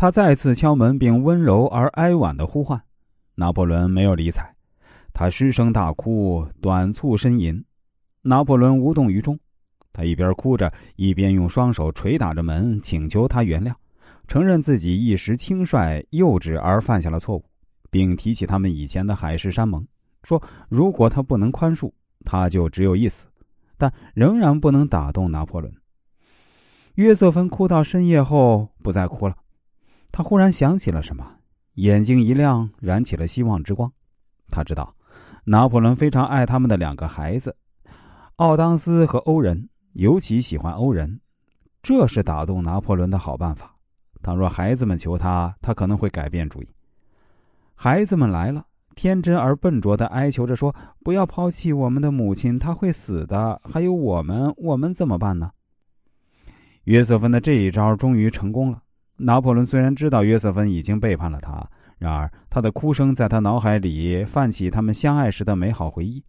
[0.00, 2.80] 他再次敲门，并温柔而哀婉的呼唤。
[3.34, 4.50] 拿破仑没有理睬，
[5.12, 7.62] 他失声大哭，短促呻吟。
[8.22, 9.38] 拿破仑无动于衷，
[9.92, 13.74] 他一边哭着，一边用双手捶打着门，请求他原谅，
[14.26, 17.44] 承认自己一时轻率幼稚而犯下了错误，
[17.90, 19.86] 并提起他们以前的海誓山盟，
[20.22, 21.92] 说如果他不能宽恕，
[22.24, 23.26] 他就只有一死，
[23.76, 25.70] 但仍然不能打动拿破仑。
[26.94, 29.36] 约瑟芬哭到深夜后不再哭了，
[30.12, 31.24] 他忽然想起了什么，
[31.74, 33.90] 眼睛一亮，燃起了希望之光。
[34.48, 34.94] 他知道，
[35.44, 37.56] 拿破仑非常爱他们的两个孩子，
[38.36, 41.20] 奥当斯和欧仁，尤其喜欢欧仁，
[41.82, 43.74] 这是打动拿破仑的好办法。
[44.22, 46.68] 倘若孩子们求他，他可能会改变主意。
[47.74, 53.58] 孩子们来了，天真而笨拙的哀求着说：“不要抛弃我们的母亲，她会死的。
[53.64, 55.52] 还有我们，我们怎么办呢？”
[56.84, 58.82] 约瑟芬的这一招终于成功了。
[59.22, 66.24] 拿破仑虽然知道约瑟芬已经背叛了他，然而他的哭声在他脑海里泛起他们相爱时的美好回忆。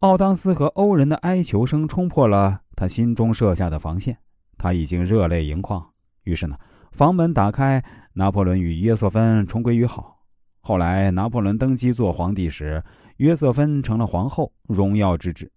[0.00, 4.16] 奥当斯和欧仁的哀求声冲破了他心中设下的防线，
[4.56, 5.84] 他已经热泪盈眶。
[6.24, 6.56] 于是呢，
[6.92, 7.82] 房门打开，
[8.12, 10.18] 拿破仑与约瑟芬重归于好。
[10.60, 12.82] 后来，拿破仑登基做皇帝时，
[13.16, 15.50] 约瑟芬成了皇后，荣耀之至。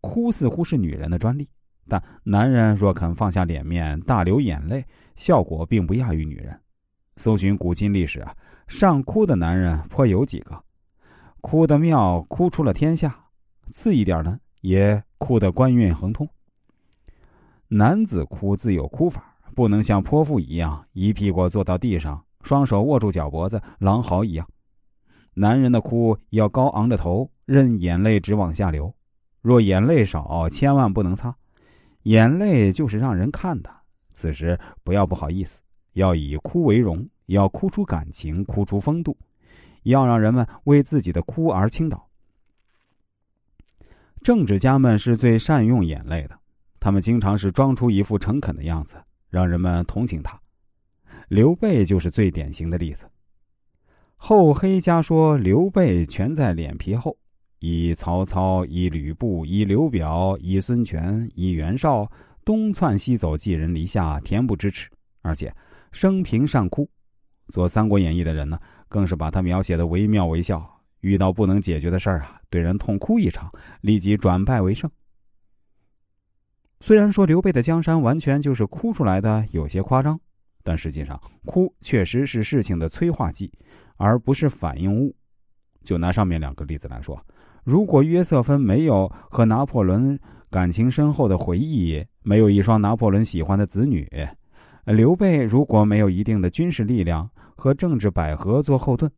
[0.00, 1.48] 哭似乎是女人的专利。
[1.88, 4.84] 但男人若肯放下脸面，大流眼泪，
[5.16, 6.58] 效果并不亚于女人。
[7.16, 8.34] 搜寻古今历史啊，
[8.68, 10.62] 上哭的男人颇有几个，
[11.40, 13.10] 哭得妙，哭出了天下；
[13.70, 16.28] 次一点呢，也哭得官运亨通。
[17.68, 24.46] 男子哭自有哭法，不能像泼妇一样一屁股坐到地上，双手握住脚脖子，狼嚎一样。
[25.34, 28.94] 男人的哭要高昂着头，任眼泪直往下流。
[29.40, 31.34] 若眼泪少，千万不能擦。
[32.02, 33.70] 眼泪就是让人看的，
[34.12, 35.60] 此时不要不好意思，
[35.92, 39.16] 要以哭为荣，要哭出感情，哭出风度，
[39.84, 42.08] 要让人们为自己的哭而倾倒。
[44.22, 46.38] 政治家们是最善用眼泪的，
[46.78, 48.96] 他们经常是装出一副诚恳的样子，
[49.28, 50.40] 让人们同情他。
[51.28, 53.08] 刘备就是最典型的例子。
[54.16, 57.16] 厚黑家说刘备全在脸皮厚。
[57.64, 62.10] 以曹操，以吕布，以刘表，以孙权，以袁绍，
[62.44, 64.90] 东窜西走，寄人篱下，恬不知耻，
[65.20, 65.54] 而且
[65.92, 66.90] 生平善哭。
[67.50, 68.58] 做《三国演义》的人呢，
[68.88, 70.60] 更是把他描写的惟妙惟肖。
[71.02, 73.48] 遇到不能解决的事儿啊，对人痛哭一场，
[73.82, 74.90] 立即转败为胜。
[76.80, 80.18] 虽然说刘备的江山完全就是哭出来的，有些夸张，
[80.64, 83.52] 但实际上哭确实是事情的催化剂，
[83.98, 85.14] 而不是反应物。
[85.84, 87.24] 就拿上面两个例子来说。
[87.64, 90.18] 如果约瑟芬没有和拿破仑
[90.50, 94.08] 感情深厚的回忆，没有一双拿破仑喜欢的子女，
[94.84, 99.10] 刘备如果没有一定的军事力量和政治百合做后盾，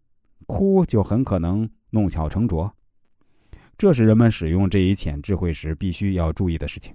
[0.47, 2.71] 哭就很可能弄巧成拙。
[3.78, 6.94] 这是人们使用这一浅智慧时必须要注意的事情。